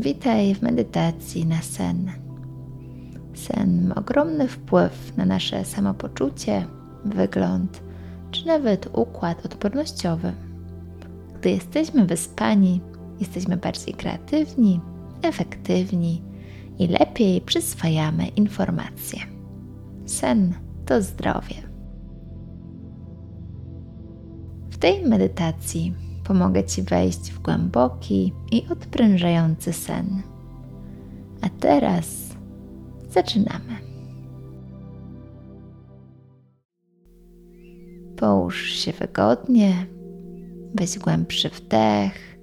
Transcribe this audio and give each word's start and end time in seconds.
Witaj 0.00 0.54
w 0.54 0.62
medytacji 0.62 1.46
na 1.46 1.62
sen. 1.62 2.12
Sen 3.34 3.86
ma 3.88 3.94
ogromny 3.94 4.48
wpływ 4.48 5.16
na 5.16 5.24
nasze 5.24 5.64
samopoczucie, 5.64 6.66
wygląd 7.04 7.82
czy 8.30 8.46
nawet 8.46 8.88
układ 8.92 9.46
odpornościowy. 9.46 10.32
Gdy 11.40 11.50
jesteśmy 11.50 12.06
wyspani, 12.06 12.80
jesteśmy 13.20 13.56
bardziej 13.56 13.94
kreatywni, 13.94 14.80
efektywni 15.22 16.22
i 16.78 16.86
lepiej 16.86 17.40
przyswajamy 17.40 18.26
informacje. 18.26 19.20
Sen 20.06 20.54
to 20.86 21.02
zdrowie. 21.02 21.54
W 24.70 24.78
tej 24.78 25.06
medytacji 25.06 25.94
pomogę 26.26 26.64
Ci 26.64 26.82
wejść 26.82 27.32
w 27.32 27.38
głęboki 27.38 28.32
i 28.52 28.66
odprężający 28.70 29.72
sen. 29.72 30.22
A 31.42 31.48
teraz 31.48 32.06
zaczynamy. 33.10 33.76
Połóż 38.16 38.70
się 38.70 38.92
wygodnie, 38.92 39.86
weź 40.74 40.98
głębszy 40.98 41.48
wdech 41.48 42.38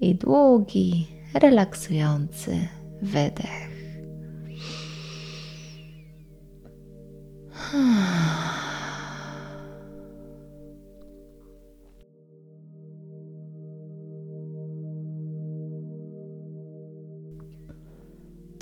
i 0.00 0.14
długi, 0.14 1.06
relaksujący 1.34 2.68
wydech. 3.02 3.74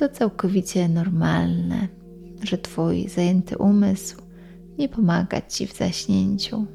To 0.02 0.08
całkowicie 0.08 0.88
normalne, 0.88 1.88
że 2.42 2.58
Twój 2.58 3.08
zajęty 3.08 3.58
umysł 3.58 4.16
nie 4.78 4.88
pomaga 4.88 5.40
Ci 5.40 5.66
w 5.66 5.76
zaśnięciu. 5.76 6.66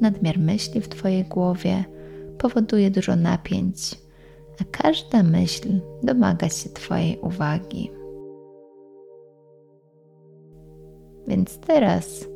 Nadmiar 0.00 0.38
myśli 0.38 0.80
w 0.80 0.88
Twojej 0.88 1.24
głowie 1.24 1.84
powoduje 2.38 2.90
dużo 2.90 3.16
napięć, 3.16 3.94
a 4.60 4.64
każda 4.70 5.22
myśl 5.22 5.80
domaga 6.02 6.48
się 6.48 6.70
Twojej 6.70 7.18
uwagi. 7.20 7.90
Więc 11.28 11.58
teraz 11.58 12.28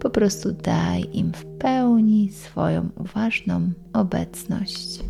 po 0.00 0.10
prostu 0.10 0.52
daj 0.52 1.08
im 1.12 1.32
w 1.32 1.44
pełni 1.46 2.30
swoją 2.32 2.88
uważną 2.98 3.70
obecność. 3.92 5.00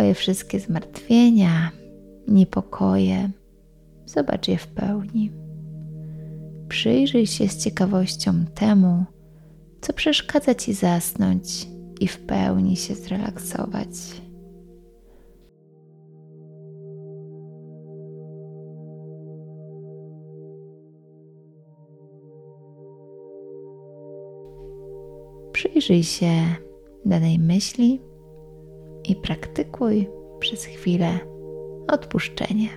Twoje 0.00 0.14
wszystkie 0.14 0.60
zmartwienia, 0.60 1.70
niepokoje, 2.28 3.30
zobacz 4.06 4.48
je 4.48 4.58
w 4.58 4.66
pełni. 4.66 5.30
Przyjrzyj 6.68 7.26
się 7.26 7.48
z 7.48 7.64
ciekawością 7.64 8.44
temu, 8.54 9.04
co 9.80 9.92
przeszkadza 9.92 10.54
Ci 10.54 10.74
zasnąć 10.74 11.68
i 12.00 12.08
w 12.08 12.18
pełni 12.18 12.76
się 12.76 12.94
zrelaksować. 12.94 13.88
Przyjrzyj 25.52 26.02
się 26.02 26.30
danej 27.04 27.38
myśli 27.38 28.09
i 29.04 29.16
praktykuj 29.16 30.08
przez 30.40 30.64
chwilę 30.64 31.18
odpuszczenie. 31.88 32.68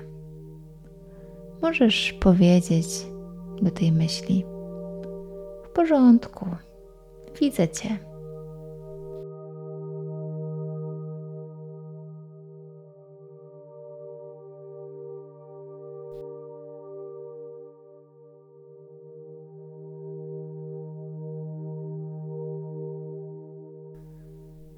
Możesz 1.62 2.14
powiedzieć 2.14 2.88
do 3.62 3.72
tej 3.72 3.92
myśli: 3.92 4.46
W 5.64 5.70
porządku, 5.70 6.46
widzę 7.42 7.70
Cię. 7.70 7.98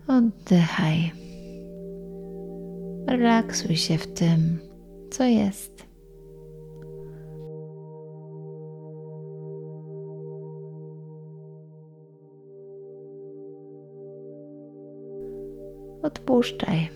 Oddychaj. 0.07 1.24
Relaksuj 3.25 3.75
się 3.75 3.97
w 3.97 4.07
tym, 4.07 4.59
co 5.11 5.23
jest. 5.23 5.85
Odpuszczaj. 16.03 16.89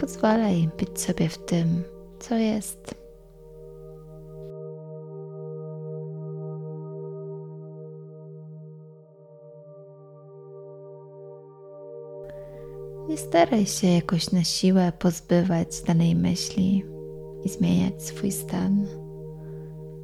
Pozwalaj 0.00 0.68
być 0.78 1.00
sobie 1.00 1.28
w 1.28 1.38
tym, 1.38 1.82
co 2.18 2.34
jest. 2.34 3.01
Nie 13.12 13.18
staraj 13.18 13.66
się 13.66 13.86
jakoś 13.86 14.30
na 14.32 14.44
siłę 14.44 14.92
pozbywać 14.98 15.82
danej 15.82 16.14
myśli 16.16 16.84
i 17.44 17.48
zmieniać 17.48 18.02
swój 18.02 18.32
stan. 18.32 18.86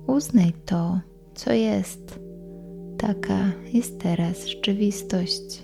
Uznaj 0.06 0.52
to, 0.66 1.00
co 1.34 1.52
jest. 1.52 2.20
Taka 2.98 3.52
jest 3.72 4.00
teraz 4.00 4.46
rzeczywistość. 4.46 5.62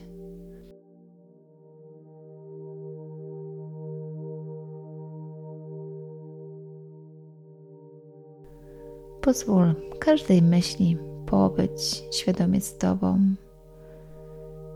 Pozwól 9.20 9.74
każdej 9.98 10.42
myśli 10.42 10.98
pobyć 11.26 12.02
świadomie 12.12 12.60
z 12.60 12.78
Tobą 12.78 13.18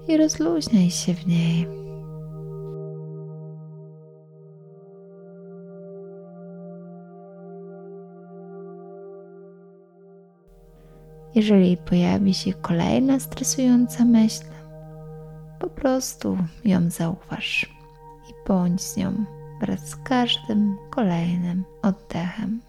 i 0.08 0.16
rozluźniaj 0.16 0.90
się 0.90 1.14
w 1.14 1.26
niej. 1.26 1.87
Jeżeli 11.34 11.76
pojawi 11.76 12.34
się 12.34 12.52
kolejna 12.52 13.20
stresująca 13.20 14.04
myśl, 14.04 14.44
po 15.58 15.70
prostu 15.70 16.38
ją 16.64 16.90
zauważ 16.90 17.76
i 18.30 18.48
bądź 18.48 18.82
z 18.82 18.96
nią 18.96 19.24
wraz 19.60 19.88
z 19.88 19.96
każdym 19.96 20.76
kolejnym 20.90 21.64
oddechem. 21.82 22.60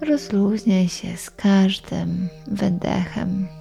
Rozluźniaj 0.00 0.88
się 0.88 1.16
z 1.16 1.30
każdym 1.30 2.28
wydechem. 2.46 3.57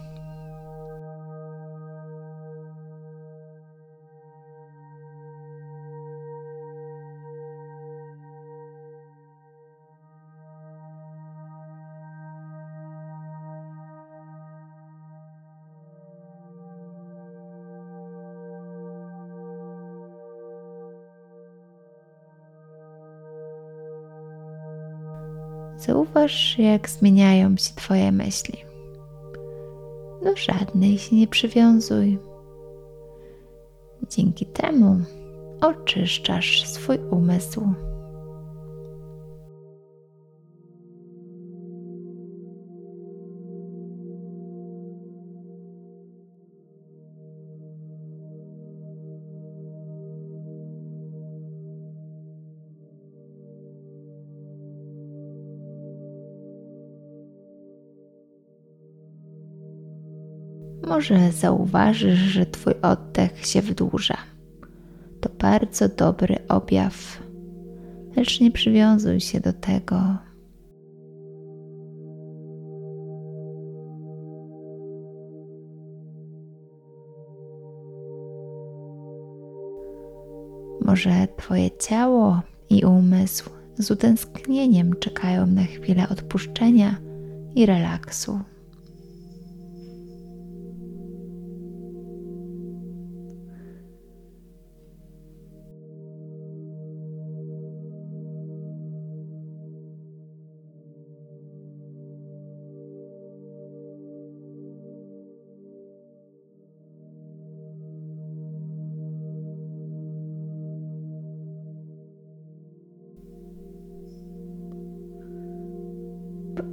Zauważ, 25.77 26.59
jak 26.59 26.89
zmieniają 26.89 27.57
się 27.57 27.75
Twoje 27.75 28.11
myśli. 28.11 28.63
Do 30.23 30.35
żadnej 30.35 30.97
się 30.97 31.15
nie 31.15 31.27
przywiązuj. 31.27 32.19
Dzięki 34.09 34.45
temu 34.45 34.99
oczyszczasz 35.61 36.67
swój 36.67 36.97
umysł. 37.11 37.61
Może 60.87 61.31
zauważysz, 61.31 62.19
że 62.19 62.45
Twój 62.45 62.73
oddech 62.81 63.45
się 63.45 63.61
wydłuża. 63.61 64.17
To 65.21 65.29
bardzo 65.39 65.89
dobry 65.89 66.35
objaw, 66.47 67.21
lecz 68.15 68.41
nie 68.41 68.51
przywiązuj 68.51 69.19
się 69.19 69.39
do 69.39 69.53
tego. 69.53 70.17
Może 80.81 81.27
Twoje 81.37 81.71
ciało 81.71 82.41
i 82.69 82.85
umysł 82.85 83.49
z 83.77 83.91
utęsknieniem 83.91 84.93
czekają 84.99 85.47
na 85.47 85.63
chwilę 85.63 86.09
odpuszczenia 86.09 86.95
i 87.55 87.65
relaksu. 87.65 88.39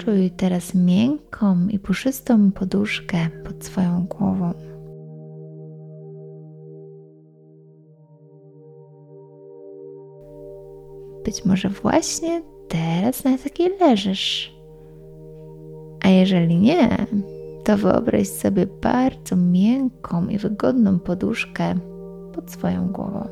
Poczuj 0.04 0.30
teraz 0.30 0.74
miękką 0.74 1.68
i 1.68 1.78
puszystą 1.78 2.52
poduszkę 2.52 3.16
pod 3.44 3.64
swoją 3.64 4.06
głową. 4.06 4.52
Być 11.24 11.44
może 11.44 11.68
właśnie 11.68 12.42
teraz 12.68 13.24
na 13.24 13.38
takiej 13.38 13.78
leżysz. 13.80 14.54
A 16.04 16.08
jeżeli 16.08 16.56
nie, 16.56 17.06
to 17.64 17.76
wyobraź 17.76 18.28
sobie 18.28 18.66
bardzo 18.66 19.36
miękką 19.36 20.28
i 20.28 20.38
wygodną 20.38 20.98
poduszkę 20.98 21.74
pod 22.34 22.50
swoją 22.50 22.88
głową. 22.88 23.28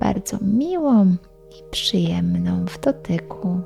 Bardzo 0.00 0.38
miłą 0.40 1.06
i 1.50 1.70
przyjemną 1.70 2.64
w 2.66 2.80
dotyku. 2.80 3.60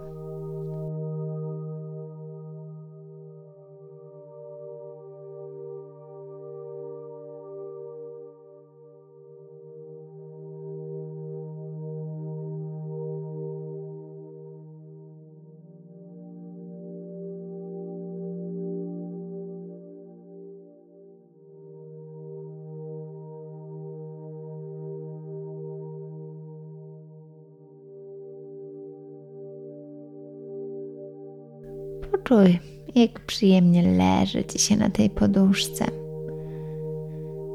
Poczuj, 32.28 32.58
jak 32.94 33.20
przyjemnie 33.20 33.82
leży 33.82 34.44
ci 34.44 34.58
się 34.58 34.76
na 34.76 34.90
tej 34.90 35.10
poduszce. 35.10 35.84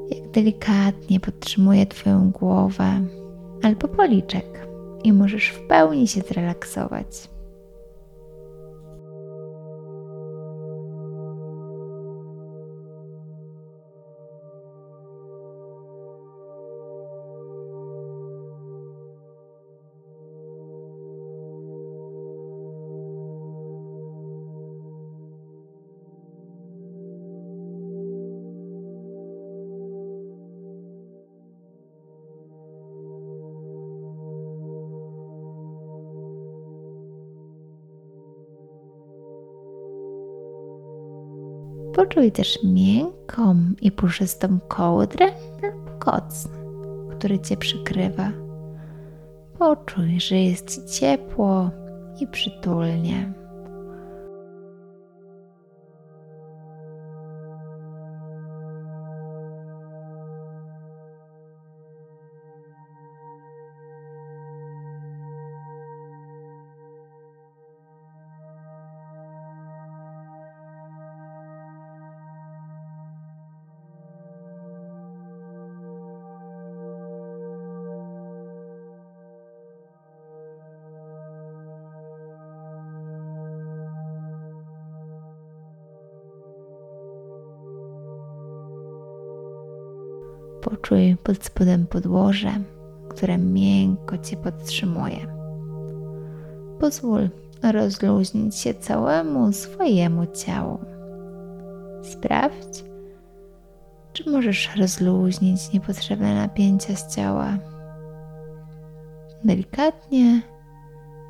Jak 0.10 0.32
delikatnie 0.32 1.20
podtrzymuje 1.20 1.86
Twoją 1.86 2.32
głowę 2.32 3.06
albo 3.64 3.88
policzek 3.88 4.68
i 5.04 5.14
możesz 5.14 5.48
w 5.48 5.68
pełni 5.68 6.08
się 6.08 6.22
zrelaksować. 6.22 7.08
Poczuj 41.96 42.32
też 42.32 42.60
miękką 42.64 43.56
i 43.82 43.92
puszystą 43.92 44.60
kołdrę 44.68 45.26
lub 45.64 45.98
koc, 46.00 46.48
który 47.12 47.40
Cię 47.40 47.58
przykrywa. 47.58 48.32
Poczuj, 49.60 50.20
że 50.20 50.36
jest 50.36 50.70
Ci 50.70 51.00
ciepło 51.00 51.70
i 52.20 52.28
przytulnie. 52.28 53.41
Poczuj 90.62 91.18
pod 91.24 91.46
spodem 91.46 91.88
podłoże, 91.88 92.52
które 93.10 93.38
miękko 93.38 94.18
Cię 94.18 94.38
podtrzymuje. 94.38 95.18
Pozwól 96.80 97.30
rozluźnić 97.64 98.56
się 98.56 98.74
całemu 98.74 99.54
swojemu 99.54 100.26
ciału. 100.26 100.80
Sprawdź, 102.04 102.84
czy 104.14 104.30
możesz 104.30 104.76
rozluźnić 104.76 105.74
niepotrzebne 105.74 106.36
napięcia 106.36 106.96
z 106.96 107.16
ciała. 107.16 107.58
Delikatnie 109.44 110.42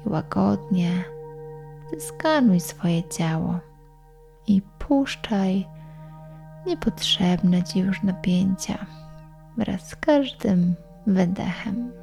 i 0.06 0.10
łagodnie 0.10 1.04
zeskanuj 1.94 2.60
swoje 2.60 3.04
ciało 3.04 3.60
i 4.48 4.62
puszczaj 4.80 5.68
niepotrzebne 6.68 7.64
Ci 7.64 7.80
już 7.80 8.04
napięcia 8.04 8.86
wraz 9.58 9.89
z 9.89 9.96
każdym 9.96 10.75
wydechem. 11.08 12.00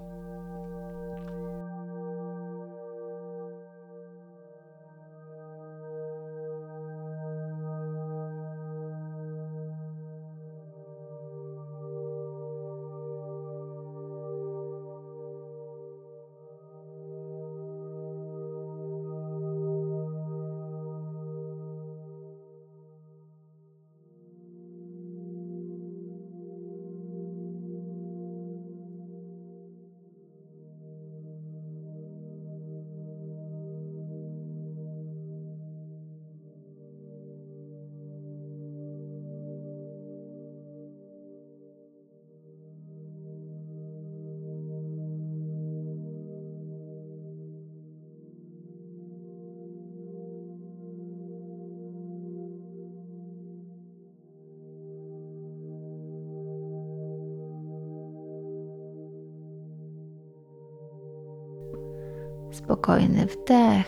Spokojny 62.59 63.27
wdech 63.27 63.87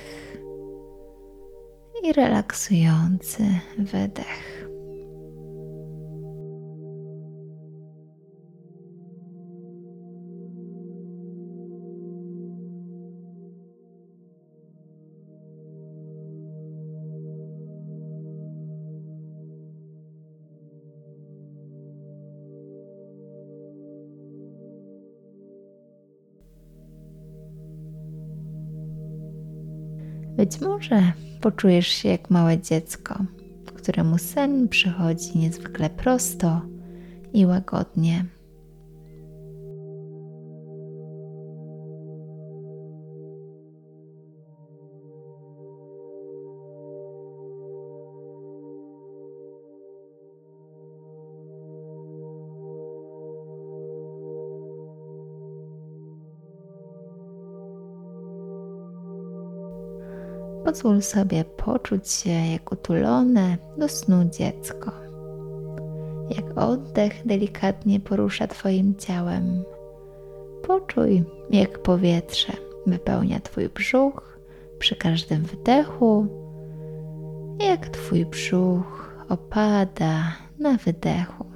i 2.03 2.13
relaksujący 2.13 3.45
wydech. 3.79 4.60
Być 30.41 30.61
może 30.61 31.13
poczujesz 31.41 31.87
się 31.87 32.09
jak 32.09 32.31
małe 32.31 32.59
dziecko, 32.59 33.25
któremu 33.75 34.19
sen 34.19 34.69
przychodzi 34.69 35.39
niezwykle 35.39 35.91
prosto 35.91 36.61
i 37.33 37.47
łagodnie. 37.47 38.25
Pozwól 60.71 61.03
sobie 61.03 61.45
poczuć 61.45 62.11
się 62.11 62.31
jak 62.31 62.73
utulone 62.73 63.57
do 63.77 63.89
snu 63.89 64.25
dziecko. 64.25 64.91
Jak 66.37 66.59
oddech 66.59 67.27
delikatnie 67.27 68.01
porusza 68.01 68.47
Twoim 68.47 68.95
ciałem. 68.97 69.65
Poczuj, 70.63 71.25
jak 71.51 71.83
powietrze 71.83 72.53
wypełnia 72.87 73.41
Twój 73.41 73.69
brzuch 73.69 74.39
przy 74.79 74.97
każdym 74.97 75.43
wdechu, 75.43 76.27
jak 77.59 77.89
Twój 77.89 78.27
brzuch 78.27 79.15
opada 79.29 80.33
na 80.59 80.77
wydechu. 80.77 81.50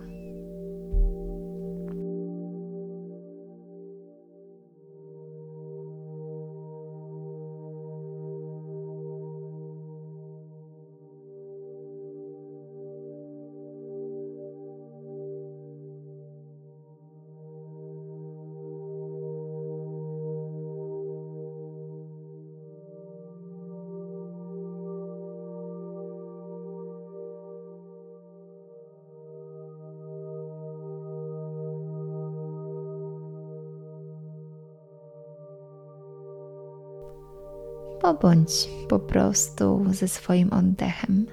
Pobądź 38.04 38.68
po 38.88 38.98
prostu 38.98 39.84
ze 39.90 40.08
swoim 40.08 40.52
oddechem. 40.52 41.26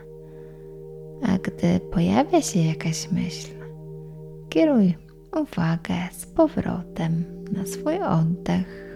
A 1.24 1.38
gdy 1.38 1.80
pojawia 1.80 2.42
się 2.42 2.60
jakaś 2.60 3.12
myśl, 3.12 3.48
kieruj 4.50 4.98
uwagę 5.42 5.96
z 6.12 6.26
powrotem 6.26 7.24
na 7.52 7.66
swój 7.66 8.04
oddech. 8.04 8.91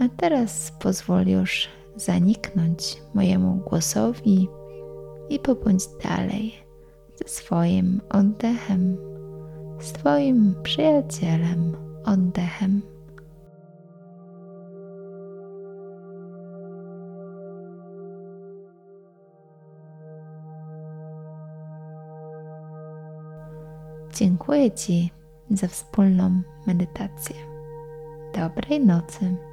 A 0.00 0.08
teraz 0.16 0.72
pozwól 0.78 1.26
już 1.26 1.68
zaniknąć 1.96 3.02
mojemu 3.14 3.56
głosowi 3.56 4.48
i 5.28 5.38
pobądź 5.38 5.82
dalej 6.04 6.54
ze 7.16 7.28
swoim 7.28 8.00
oddechem, 8.10 8.96
z 9.80 9.92
Twoim 9.92 10.54
przyjacielem 10.62 11.76
oddechem. 12.04 12.82
Dziękuję 24.14 24.70
Ci 24.70 25.10
za 25.50 25.68
wspólną 25.68 26.42
medytację. 26.66 27.36
Dobrej 28.34 28.86
nocy. 28.86 29.49